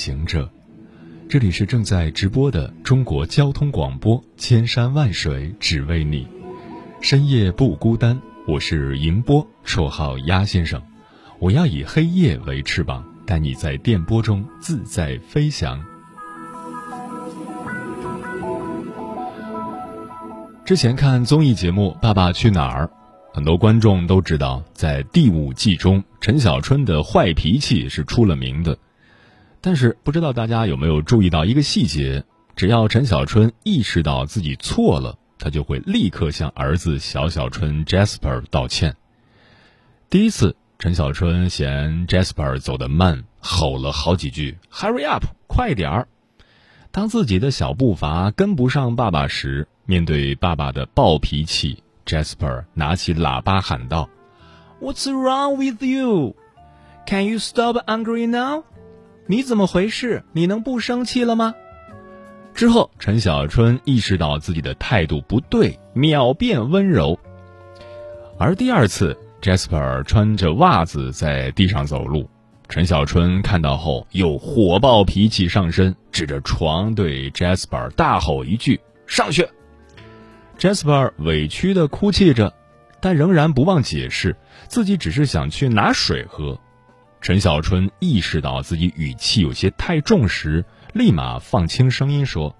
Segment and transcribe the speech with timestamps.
[0.00, 0.48] 行者，
[1.28, 6.26] 这里是正在直播的中国交通广播，千山万水只为你，
[7.02, 8.18] 深夜不孤单。
[8.48, 10.80] 我是银波，绰号鸭先生。
[11.38, 15.78] 我要以黑夜为翅膀，带你在电波中自在飞翔。
[20.64, 22.86] 之前看综艺节目《爸爸去哪儿》。
[23.34, 28.78] 很多观众都知道，在第五季中，陈小春的坏脾气是出了名的。
[29.60, 32.24] 但是，不知道大家有没有注意到一个细节：
[32.56, 38.96] 只要陈小春意识到自己错了，他就会立刻向儿子小小春 Jasper 道歉。
[40.08, 46.08] 第一次，陈小春嫌 Jasper 走得慢，吼了好几句 “Hurry up，快点儿”。
[46.90, 51.82] 当自己的小步伐跟不上爸爸时，面对爸爸的暴脾气。
[52.06, 54.08] Jasper 拿起喇叭喊道
[54.80, 56.34] ：“What's wrong with you?
[57.06, 58.64] Can you stop angry now?
[59.30, 60.24] 你怎么回事？
[60.32, 61.54] 你能不生气了吗？”
[62.52, 67.16] 之后，陈小春意识到自己的态度不对，秒变温柔。
[68.40, 72.28] 而第二次，Jasper 穿着袜子在地上走路，
[72.68, 79.46] 陈小春看到后又火爆脾气上身，指着床对 Jasper 大吼一句：“上去！”
[80.58, 82.52] Jasper 委屈的哭泣着，
[83.00, 84.34] 但仍然不忘解释
[84.66, 86.58] 自己只是想去拿水喝。
[87.20, 92.56] 陈小春意识到自己语气有些太重时，立马放轻声音说：“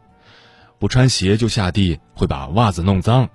[0.78, 3.28] 不穿鞋就下地会把袜子弄脏。”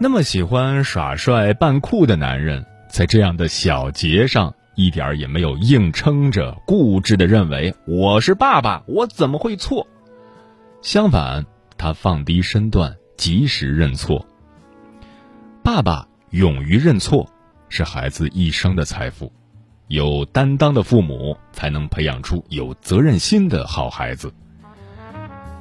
[0.00, 9.86] 那么喜欢耍帅扮酷的男人，在这样的小节上一点也没有硬撑着，固执的认为我是爸爸，我怎么会错？
[10.82, 11.46] 相反。
[11.76, 14.24] 他放低身段，及时认错。
[15.62, 17.28] 爸爸勇于认错，
[17.74, 19.32] 是孩子一生的财富。
[19.88, 24.32] 有担当的父母，才能培养出有责任心的好孩子。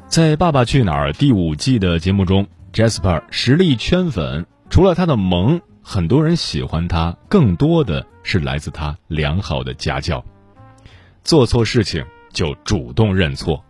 [0.08, 4.46] 在《爸爸去哪儿》第五季的节目中，Jasper 实力圈粉。
[4.70, 10.24] 除了他的萌，很多人喜欢他，更多的是来自他良好的家教。
[11.24, 13.66] 做错事情就主动认错，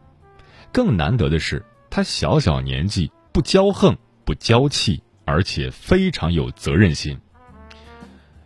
[0.74, 1.64] 更难得的是。
[1.90, 7.18] 他小小年纪不骄横不娇气，而且非常有责任心。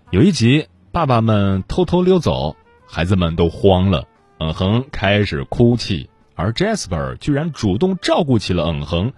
[0.09, 2.55] 有一集，爸爸们偷偷溜走，
[2.87, 4.07] 孩子们都慌了，
[4.39, 9.11] 嗯哼开始哭泣，而 Jasper 居然主动照顾起了嗯哼，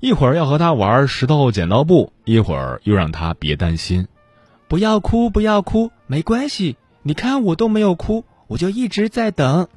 [0.00, 4.08] 一会儿要和他玩石头剪刀布，一会儿又让他别担心，
[4.66, 9.68] 不要哭不要哭，没关系，你看我都没有哭，我就一直在等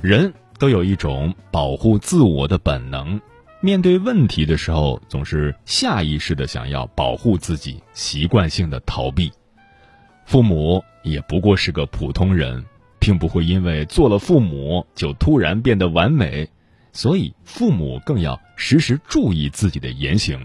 [0.00, 0.32] 人。
[0.58, 3.20] 都有一种保护自我的本能，
[3.60, 9.32] 面对问题的时候，总是下意识的想要保护自己，习惯性的逃避。
[10.24, 12.64] 父母也不过是个普通人，
[13.00, 16.48] 并不会因为做了父母就突然变得完美，
[16.92, 20.38] 所以父母更要时时注意自己的言行。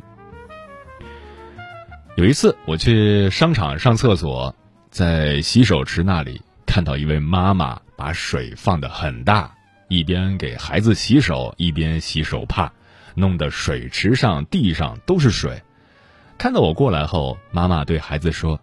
[2.16, 4.56] 有一次，我去商场上厕所，
[4.90, 9.54] 在洗手池那里看到一位妈妈把水放得很大。
[9.90, 12.72] 一边给孩子洗手，一边洗手帕，
[13.16, 15.62] 弄得水池上、地上都是水。
[16.38, 18.60] 看到我过来后，妈妈对孩子说：“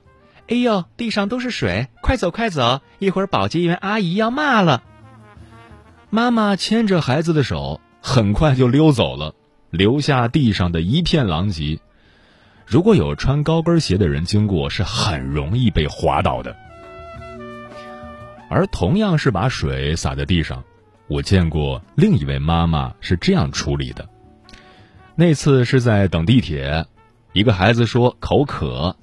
[0.48, 4.82] 哎呦，地上都是水，快走快走，一会儿保洁员阿姨要骂了。”
[6.10, 9.34] 妈妈牵着孩子的手，很快就溜走了，
[9.70, 11.78] 留下地上的一片狼藉。
[12.66, 16.56] 如果有穿高跟鞋的人经过，是很容易被滑倒的。
[18.48, 20.62] 而同样是把水洒在地上。
[21.06, 24.08] 我见过另一位妈妈是这样处理的。
[25.20, 26.86] 那次是在等地铁，
[27.34, 28.96] 一个孩子说口渴，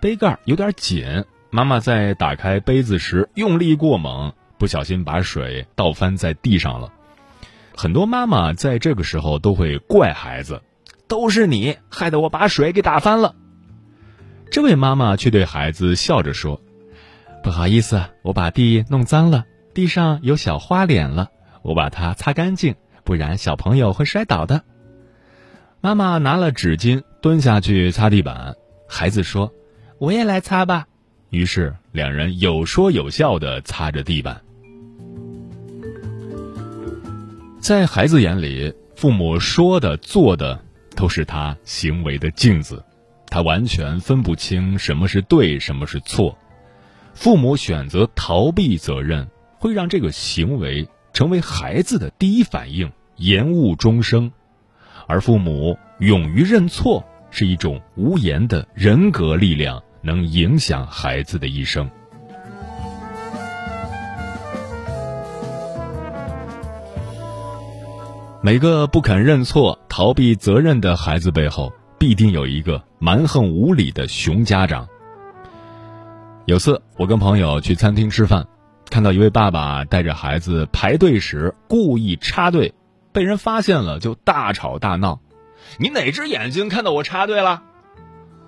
[0.00, 6.90] 杯盖有点紧，妈妈在打开杯子时用力过猛，不小心把水倒翻在地上了。
[7.76, 10.62] 很多妈妈在这个时候都会怪孩子，
[11.06, 13.34] 都是你害得我把水给打翻了。
[14.50, 16.62] 这位妈妈却对孩子笑着说
[17.44, 19.44] ：“不好意思，我把地弄脏了，
[19.74, 21.28] 地上有小花脸了。”
[21.60, 22.74] 我把它擦干净，
[23.04, 24.64] 不然小朋友会摔倒的。
[25.80, 28.56] 妈妈拿了纸巾蹲下去擦地板，
[28.88, 29.52] 孩子说
[29.98, 30.88] ：“我也来擦吧。”
[31.30, 34.42] 于是两人有说有笑的擦着地板。
[37.60, 40.60] 在孩子眼里，父母说的、做的
[40.96, 42.84] 都是他行为的镜子，
[43.28, 46.36] 他完全分不清什么是对，什么是错。
[47.14, 49.28] 父母选择逃避责任，
[49.58, 54.30] 会让这个行为成为孩子的第一反应，延误终生；
[55.08, 61.90] 而父母勇于认错，是一种无言的人格力量，能影响孩子的一生。
[68.42, 74.86] 每个不肯认错、逃避责任的孩子背后，必定有一个蛮横无理的熊家长。
[76.44, 78.46] 有次我跟朋友去餐厅吃饭，
[78.90, 82.74] 看到一位爸爸带着孩子排队时故意插队，
[83.12, 85.20] 被人发现了就大吵大闹
[85.78, 87.62] ：“你哪只眼睛看到我插队了？”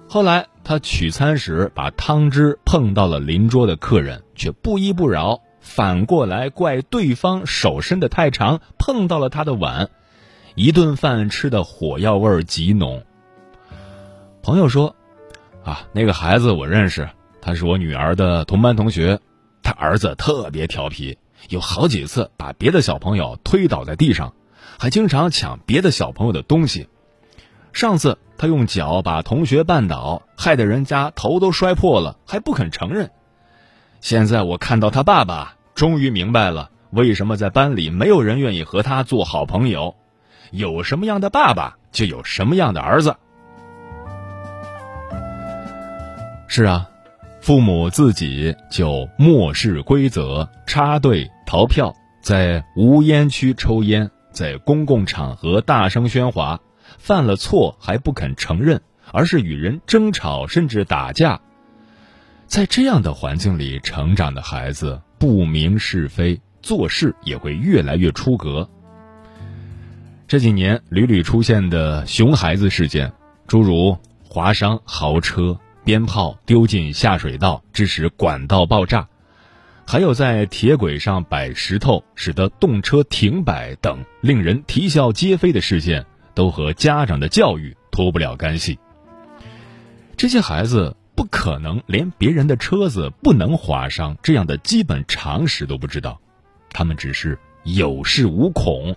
[0.08, 5.40] 后来他取餐时把汤汁碰到了邻桌的客人，却不依不饶。
[5.60, 9.90] 反过来怪对方手伸的太长，碰到了他的碗，
[10.54, 13.04] 一顿饭吃的火药味极浓。
[14.42, 14.96] 朋友说
[15.62, 17.08] ：“啊，那个孩子我认识，
[17.42, 19.20] 他是我女儿的同班同学，
[19.62, 21.18] 他儿子特别调皮，
[21.50, 24.32] 有好几次把别的小朋友推倒在地上，
[24.80, 26.88] 还经常抢别的小朋友的东西。
[27.70, 33.10] 上次他用脚把同学绊倒，害得人家头都摔破了，还不肯承认。”
[34.00, 39.94] 现在我看到他爸爸，终于明白了为什么在班里没有人愿意和他做好朋友。
[40.50, 43.14] 有什么样的爸爸，就有什么样的儿子。
[46.48, 46.88] 是啊，
[47.42, 56.60] 父母自己就漠视规则、插队逃票，在无烟区抽烟，在公共场合大声喧哗，
[56.98, 58.80] 犯了错还不肯承认，
[59.12, 61.40] 而是与人争吵甚至打架。
[62.46, 68.68] 在这样的环境里成长的孩子，不明是非，做事也会越来越出格。
[70.26, 73.12] 这几年屡屡出现的熊孩子事件，
[73.46, 79.08] 诸如划伤豪车、鞭炮丢进下水道致使管道爆炸，
[79.90, 88.78] 还有在铁轨上摆石头使得动车停摆等令人啼笑皆非的事件，都和家长的教育脱不了干系。
[90.16, 90.94] 这些孩子。
[91.16, 96.18] 不可能连别人的车子不能划伤这样的基本常识都不知道，
[96.70, 98.96] 他们只是有恃无恐，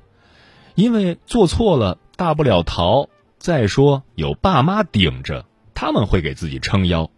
[0.76, 3.10] 因为做错了大不了逃。
[3.40, 7.10] 再说有爸妈顶着，他们会给自己撑腰。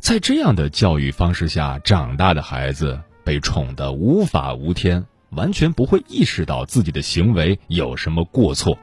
[0.00, 8.78] 在这样的教育方式下长大的孩子，被宠得无法无天，完全不会意识到自己的行为有什么过错。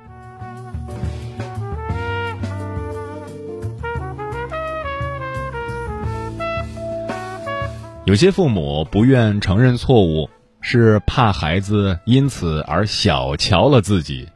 [8.06, 10.30] 有些父母不愿承认错误，
[10.62, 14.30] 是怕孩子因此而小瞧了自己。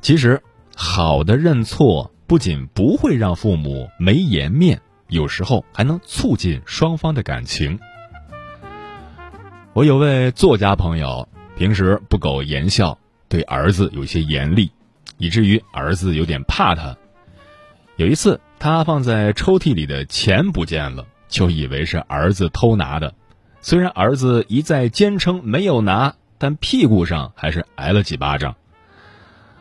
[0.00, 0.40] 其实，
[0.76, 7.78] 好的认错不仅不会让父母没颜面，有时候还能促进双方的感情。
[9.72, 14.70] 我有位作家朋友，平时不苟言笑，对儿子有些严厉，
[15.16, 16.96] 以至于儿子有点怕他。
[17.96, 21.06] 有一次，他放在抽屉里的钱不见了。
[21.28, 23.12] 就以为是儿子偷拿的，
[23.60, 28.56] 虽然儿子一再坚称没有拿，但屁股上还是挨了几巴掌。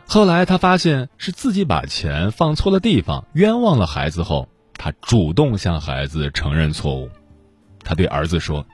[0.07, 7.09] 后来他发现是自己把钱放错了地方，冤枉了孩子后，他主动向孩子承认错误。
[7.83, 8.65] 他对儿子说：“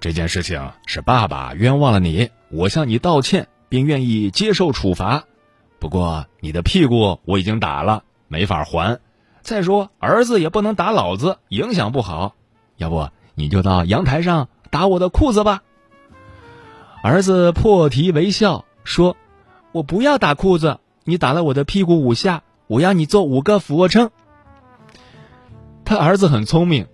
[0.00, 5.24] 这件事情是爸爸冤枉了你，我向你道歉，并愿意接受处罚。
[5.78, 9.00] 不过你的屁股我已经打了，没法还。”
[9.42, 12.34] 再说，儿子也不能打老子，影响不好。
[12.76, 15.62] 要不你就到阳台上打我的裤子吧。
[17.02, 19.16] 儿子破涕为笑说
[19.72, 24.10] ：“我不要打裤子，你打了我的屁股五下，我要你做五个俯卧撑。”
[25.90, 26.86] 他儿子很聪明，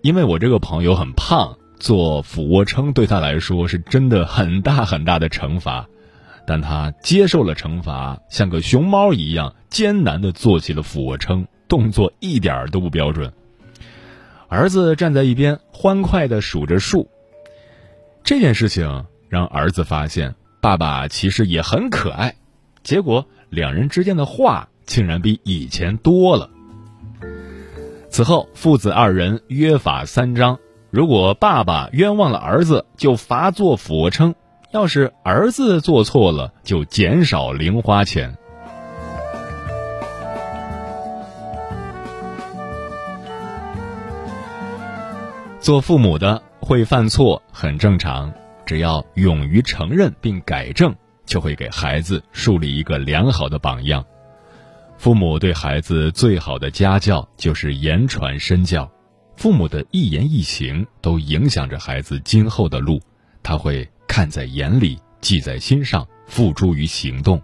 [0.00, 5.88] 因为我这个朋友很胖，做俯卧撑对他来说是真的很大很大的惩罚，
[6.46, 11.48] 但他接受了惩罚，像个熊猫一样艰难的做起了俯卧撑。
[11.66, 13.32] 动作一点都不标准。
[14.46, 17.10] 儿子站在一边欢快的数着数。
[18.22, 22.36] 这件事情让儿子发现爸爸其实也很可爱，
[22.84, 26.50] 结果两人之间的话竟然比以前多了。
[28.14, 30.60] 此后父子二人约法三章
[30.92, 34.36] 如果爸爸冤枉了儿子就罚做俯卧撑
[34.70, 38.38] 要是儿子做错了就减少零花钱。
[45.58, 48.32] 做父母的会犯错很正常
[48.64, 50.94] 只要勇于承认并改正
[51.26, 54.06] 就会给孩子树立一个良好的榜样。
[54.96, 58.90] 父母对孩子最好的家教就是言传身教，
[59.36, 63.00] 父母的一言一行都影响着孩子今后的路，
[63.42, 67.42] 他会看在眼里，记在心上，付诸于行动。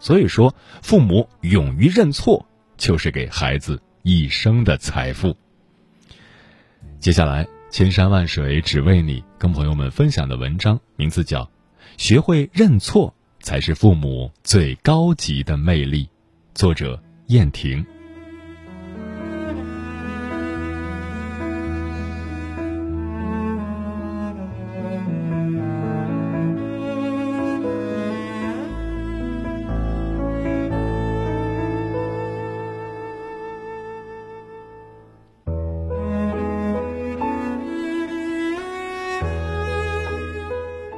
[0.00, 0.52] 所以说，
[0.82, 2.44] 父母勇于认错，
[2.76, 5.36] 就是给孩子一生的财富。
[6.98, 11.44] 接下来，千山万水只为你，跟朋友们分享的文章名字叫
[11.96, 16.06] 《学会认错才是父母最高级的魅力》。
[16.58, 17.86] 作者燕婷。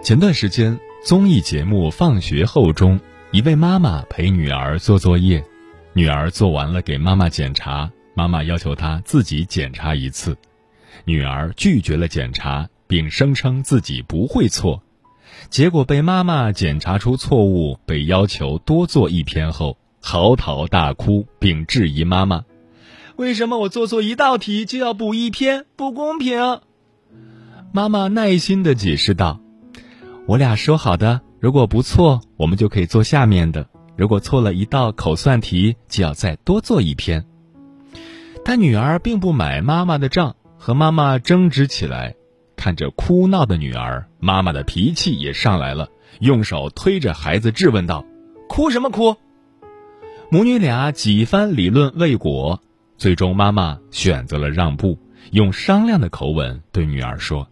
[0.03, 2.99] 前段时间，综艺节目《放学后》中。
[3.33, 5.45] 一位妈妈陪女儿做作业，
[5.93, 10.37] 女儿做完了给妈妈检查，妈妈要求她自己检查一次，
[11.05, 14.83] 女儿拒绝了检查，并声称自己不会错，
[15.49, 22.45] 结果被妈妈检查出错误，被要求多做一篇后，嚎啕大哭，并质疑妈妈
[23.17, 25.67] ：“为什么我做错一道题就要补一篇？
[25.77, 26.61] 不公平！”
[27.73, 29.41] 妈妈耐心的解释道
[30.27, 33.65] ：“我俩说好的。”如果不错，我们就可以做下面的；
[33.97, 37.25] 如果错了一道口算题，就要再多做一篇。
[38.45, 42.15] 但女儿并不买妈妈的账，和妈妈争执起来。
[42.57, 45.89] 看着哭闹的女儿，妈妈的脾气也上来了，
[46.21, 48.05] 用手推着孩子质问道
[48.49, 49.17] ：“哭什么哭？”
[50.31, 52.61] 母女俩几番理论未果，
[52.99, 54.99] 最终妈妈选择了让步，
[55.31, 57.49] 用商量的口吻对女儿说：“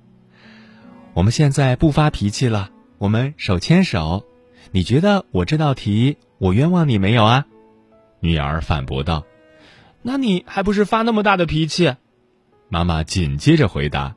[1.15, 4.25] 我们现在不发脾气了。”我们手牵手，
[4.71, 7.47] 你觉得我这道题我冤枉你没有啊？
[8.21, 9.25] 女儿反驳道
[10.03, 11.95] ：“那你还不是发那么大的脾气？”
[12.69, 14.15] 妈妈紧接着回答：“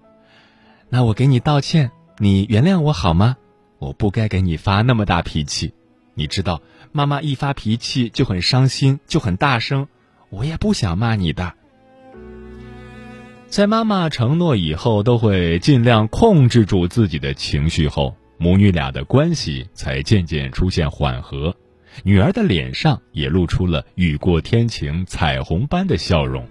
[0.89, 3.38] 那我给你道歉，你原谅我好吗？
[3.79, 5.74] 我不该给你发那么大脾气。
[6.13, 9.88] 你知道，妈妈一发脾气就很伤心，就很大声。
[10.29, 11.53] 我也不想骂你的。”
[13.48, 18.15] 在妈妈承诺以后都会尽量控制住自己的情绪后。
[18.41, 21.55] 母女俩的关系才渐渐出现缓和，
[22.03, 26.43] 女儿的脸上也露出了雨过天晴、彩虹般的笑容。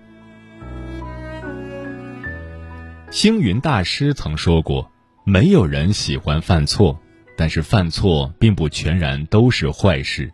[3.10, 4.88] 星云大师曾说过
[5.26, 6.96] ：“没有人喜欢犯错，
[7.36, 10.32] 但是犯错并不全然都是坏事，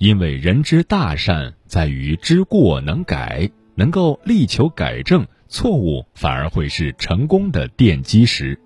[0.00, 8.60] 因为人之大善在于知过能改，能够力求改正错误，反而会是成功的奠基石。”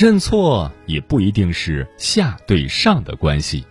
[0.00, 3.62] 认错也不一定是下对上的关系，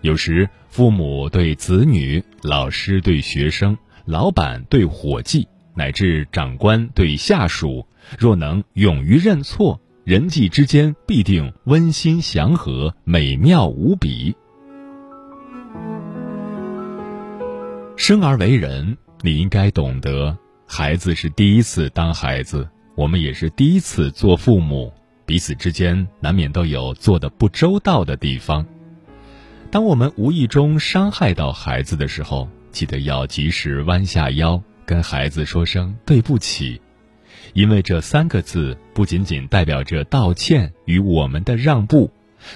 [0.00, 3.76] 有时父母对子女、老师对学生、
[4.06, 7.86] 老板对伙计，乃至长官对下属，
[8.18, 14.34] 若能勇于认错，人际之间必定温馨祥和、美妙无比。
[17.94, 20.34] 生而为人，你应该懂得，
[20.66, 24.90] 孩子是第一次当孩子，我们也是第一次做父母。
[25.26, 28.64] 彼此之间难免都有做的不周到的地方。
[29.70, 36.80] 当我们无意中伤害到孩子的时候，记得要及时弯下腰，跟孩子说声对不起，
[37.54, 42.10] 因为这三个字不仅仅代表着道歉与我们的让步，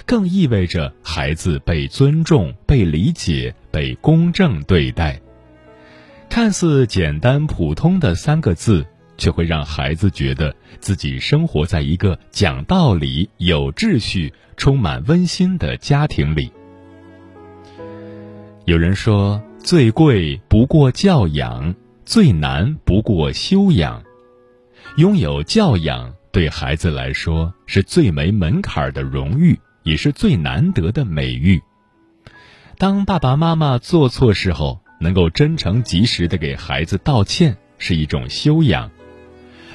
[0.05, 5.19] 更意味着孩子被尊重、被理解、被公正对待。
[6.29, 8.85] 看似简单普通的三个字。
[9.19, 16.51] 却会让孩子觉得自己生活在一个讲道理、有秩序、充满温馨的家庭里。
[18.65, 24.01] 有人说，最贵不过教养，最难不过修养。
[24.97, 31.61] 拥有教养对孩子来说是最没门槛的荣誉，也是最难得的美誉。
[32.77, 38.89] 当爸爸妈妈做错事后，能够真诚及时的给孩子道歉，是一种修养。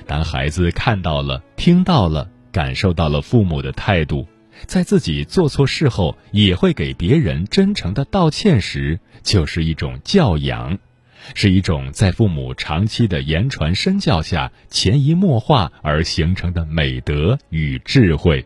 [0.06, 4.26] 当孩子看到了、听到了、感受到了父母的态度，
[4.66, 10.78] 在自己做错事后也会给别人真诚的道歉时，就是一种教养，
[11.34, 18.44] 是一种在父母长期的言传身教下潜移默化而形成的美德与智慧。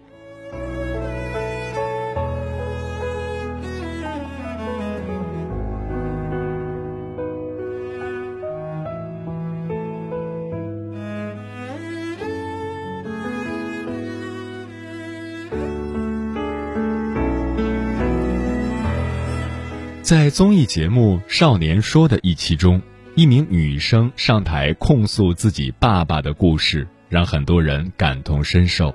[20.08, 22.80] 在综艺节目《少年说》的一期中，
[23.14, 28.94] 一名女生上台控诉自己爸爸的故事，让很多人感同身受。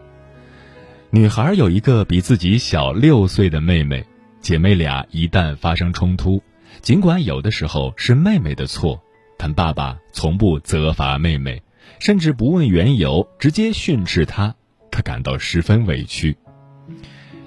[1.11, 4.03] 女孩有一个比自己小六岁的妹妹，
[4.41, 6.41] 姐妹俩一旦发生冲突，
[6.81, 8.99] 尽管有的时候是妹妹的错，
[9.37, 11.61] 但爸爸从不责罚妹妹，
[11.99, 14.55] 甚至不问缘由，直接训斥她，
[14.89, 16.35] 她感到十分委屈。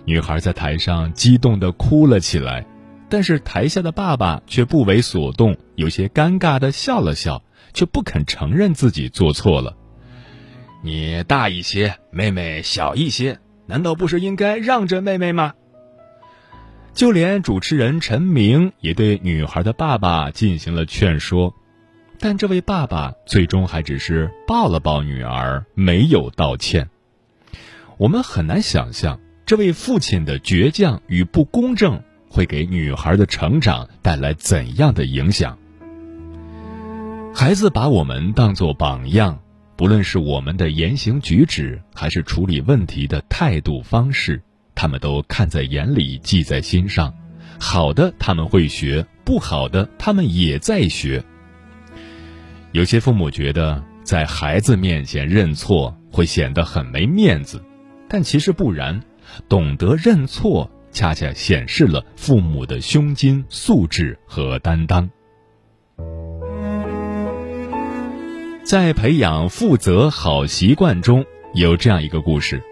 [0.05, 2.65] 女孩在台上激动地哭了起来，
[3.09, 9.77] 但是台下的爸爸却不为所动，有些尴尬的笑了笑，却不肯承认自己做错了。
[10.83, 13.39] 你大一些，妹妹小一些。
[13.69, 15.55] 难道不是应该让着妹妹吗？
[16.95, 21.53] 就连主持人陈明也对女孩的爸爸进行了劝说，
[22.21, 26.89] 但这位爸爸最终还只是抱了抱女儿，没有道歉。
[27.99, 32.03] 我们很难想象这位父亲的倔强与不公正
[32.37, 35.57] 会给女孩的成长带来怎样的影响。
[37.35, 39.39] 孩子把我们当作榜样。
[39.75, 44.43] 不论是我们的言行举止，还是处理问题的态度方式，
[44.75, 47.15] 他们都看在眼里，记在心上。
[47.59, 51.25] 好的，他们会学；不好的，他们也在学。
[52.73, 57.63] 有些父母觉得在孩子面前认错会显得很没面子，
[58.11, 59.01] 但其实不然。
[59.49, 65.11] 懂得认错，恰恰显示了父母的胸襟、素质和担当。
[68.65, 72.63] 在培养负责好习惯中，有这样一个故事：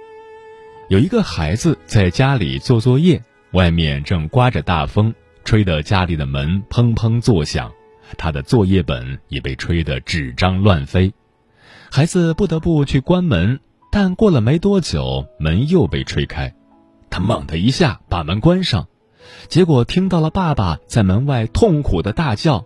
[0.89, 5.15] 有一个孩子在家里做作业，外面正刮着大风，
[5.45, 7.71] 吹得家里的门砰砰作响，
[8.17, 11.13] 他的作业本也被吹得纸张乱飞。
[11.91, 13.61] 孩子不得不去关门，
[13.93, 16.55] 但过了没多久，门又被吹开，
[17.15, 18.89] 他猛地一下把门关上，
[19.47, 22.65] 结果听到了爸爸在门外痛苦的大叫。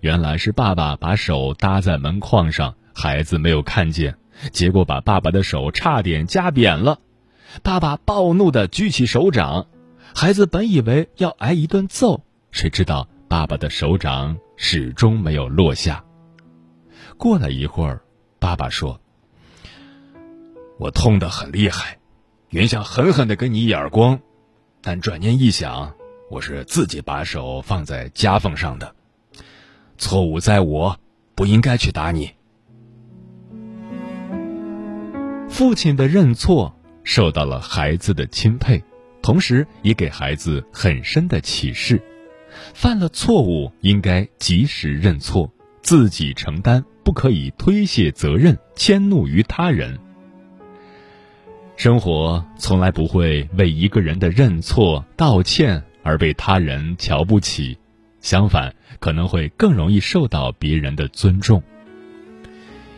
[0.00, 4.16] 原来是爸爸把手搭在门框上，孩子没有看见，
[4.50, 7.00] 结果把爸爸的手差点夹扁了。
[7.62, 9.66] 爸爸暴怒地举起手掌，
[10.14, 16.02] 孩子本以为要挨一顿揍，谁知道爸爸的手掌始终没有落下。
[17.18, 18.00] 过了一会儿，
[18.38, 18.98] 爸爸说
[20.80, 21.98] ：“我痛得很厉害，
[22.52, 24.20] 原想狠狠地给你一耳光，
[24.82, 25.90] 但转念一想，
[26.28, 28.94] 我是自己把手放在夹缝上的。”
[29.96, 31.00] 错误在我，
[31.34, 32.30] 不应该去打你。
[35.48, 38.84] 父亲的认错受到了孩子的钦佩，
[39.22, 42.02] 同时也给孩子很深的启示：
[42.74, 49.98] 犯了错误应该及时认错，自己承担，不可以推卸责任、迁怒于他人。
[51.76, 57.76] 生活从来不会为一个人的认错、道歉而被他人瞧不起。
[58.20, 61.60] 相反，可能会更容易受到别人的尊重。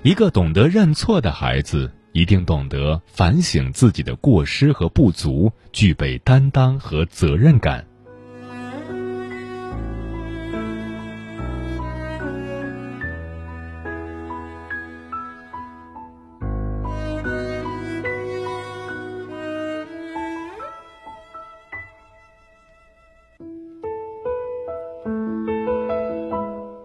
[0.02, 7.86] 一个懂得认错的孩子，一定懂得反省自己的过失和不足，具备担当和责任感。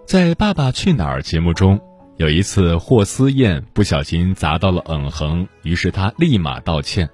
[0.09, 1.79] 在《爸爸去哪儿》节目中，
[2.17, 7.07] 有一次霍思燕不小心砸到了嗯恒，于是他立马道歉。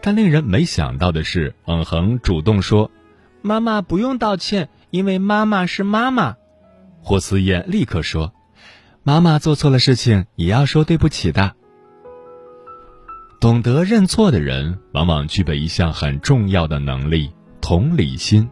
[0.00, 2.88] 但令人没想到的是，嗯恒主动说
[3.42, 6.36] ：“妈妈不用道歉，因为妈妈是妈妈。”
[7.02, 8.32] 霍思燕立刻说
[9.02, 11.52] ：“妈妈做错了事情，也要说对不起的。”
[13.40, 18.48] 懂得认错的人，往往具备一项很重要的能力——同理心。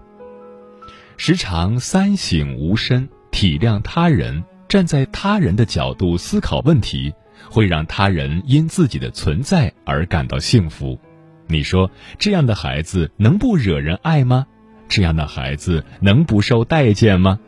[1.17, 3.09] 时常三省吾身。
[3.31, 7.13] 体谅他人，站在他人的角度思考问题，
[7.51, 10.99] 会让他人因自己的存在而感到幸福。
[11.47, 14.47] 你说这样的孩子能不惹人爱吗？
[14.89, 17.39] 这样的孩子能不受待见吗？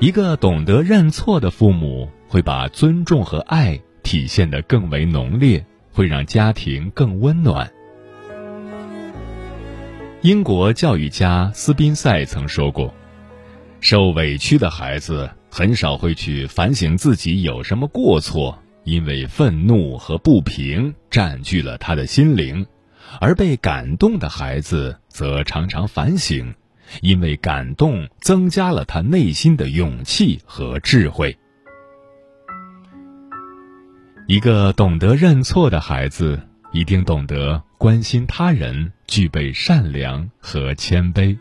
[0.00, 7.70] 一个懂得认错的父母，会把尊重和爱体现得更为浓烈，会让家庭更温暖。
[10.22, 12.92] 英国教育家斯宾塞曾说过。
[13.82, 22.64] 受委屈的孩子很少会去反省自己有什么过错，因为愤怒和不平占据了他的心灵；
[23.20, 26.54] 而被感动的孩子则常常反省，
[27.00, 31.36] 因为感动增加了他内心的勇气和智慧。
[34.28, 36.40] 一个懂得认错的孩子，
[36.72, 41.36] 一定懂得关心他人，具备善良和谦卑。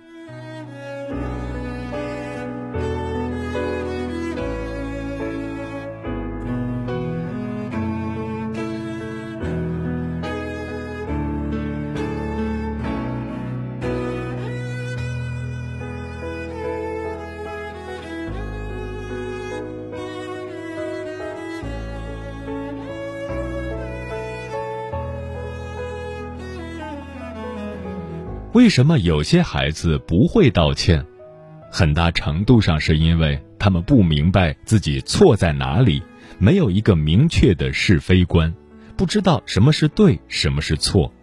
[28.71, 31.05] 什么有些孩子不会道歉？
[31.69, 36.01] 很大程度上是因为他们不明白自己错在哪里，
[36.39, 38.53] 没有一个明确的是非观，
[38.95, 41.13] 不知道什么是对，什么是错。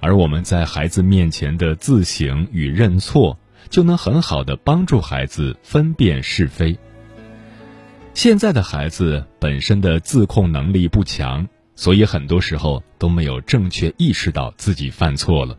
[0.00, 3.38] 而我们在孩子面前的自省与认错，
[3.70, 6.76] 就能很好的帮助孩子分辨是非。
[8.12, 15.56] 现在的孩子本身的自控能力不强，所以很多时候都没有正确意识到自己犯错了。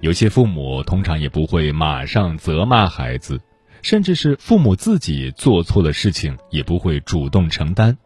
[0.00, 3.40] 有些父母通常也不会马上责骂孩子，
[3.80, 7.96] 甚至是父母自己做错了事情也不会主动承担。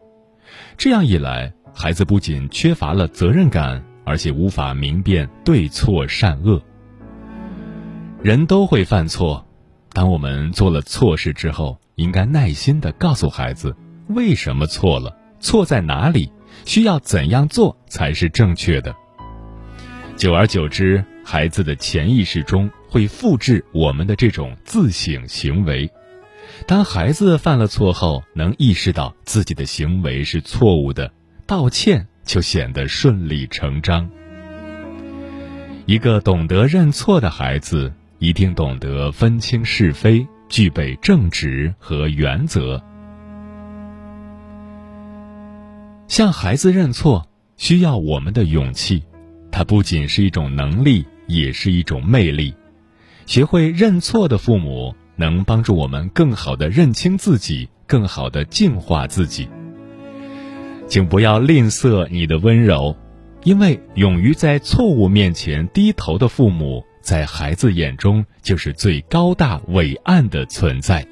[0.77, 6.61] 这样一来，孩子不仅缺乏了责任感，而且无法明辨对错善恶。
[8.23, 9.45] 人都会犯错，
[9.91, 13.75] 当我们做了错事之后，应该耐心的告诉孩子
[14.07, 16.31] 为什么错了，错在哪里，
[16.65, 18.95] 需要怎样做才是正确的。
[20.15, 21.03] 久而久之。
[21.31, 25.87] 孩子的潜意识中会复制我们的这种自省行为。
[26.65, 31.13] 当孩子犯了错后，能意识到自己的行为是错误的，
[31.45, 34.09] 道歉就显得顺理成章。
[35.85, 42.83] 一个懂得认错的孩子，一定懂得分清是非，具备正直和原则。
[46.07, 49.03] 向孩子认错需要我们的勇气，
[49.51, 51.05] 它不仅是一种能力。
[51.29, 52.53] 也是一种魅力。
[53.25, 59.47] 学会认错的父母，能帮助我们更好的认清自己，更好的净化自己。
[60.87, 62.97] 请不要吝啬你的温柔，
[63.43, 71.07] 因为勇于在错误面前低头的父母，在孩子眼中就是最高大伟岸的存在。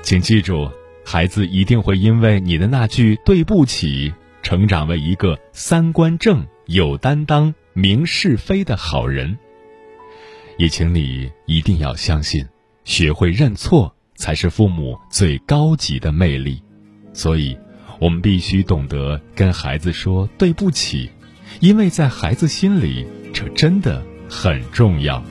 [0.00, 0.70] 请记住，
[1.04, 4.10] 孩子一定会因为你的那句“对不起”，
[4.42, 7.54] 成长为一个三观正、有担当。
[7.74, 9.38] 明是非的好人，
[10.58, 12.46] 也请你一定要相信，
[12.84, 16.62] 学会认错才是父母最高级的魅力。
[17.14, 17.56] 所以，
[17.98, 21.10] 我们必须懂得跟孩子说对不起，
[21.60, 25.22] 因为在孩子心里，这真的很重要。